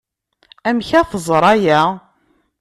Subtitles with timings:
[0.67, 1.81] Amek ara tẓer aya?